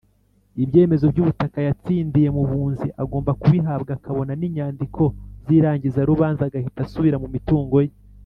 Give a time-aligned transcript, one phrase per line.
[0.63, 5.03] ibyemezo by’ ubutaka yatsindiye mu bunzi agomba kubihabwa akabona n’inyandiko
[5.45, 7.91] zirangizarubanza agahita asubira mu mitungo ye.